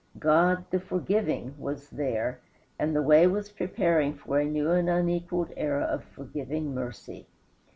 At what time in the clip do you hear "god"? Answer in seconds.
0.17-0.65